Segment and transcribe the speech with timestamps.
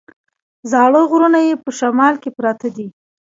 [0.71, 2.87] زاړه غرونه یې په شمال کې پراته دي.